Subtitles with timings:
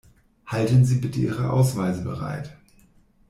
[0.47, 2.57] Halten Sie bitte Ihre Ausweise bereit.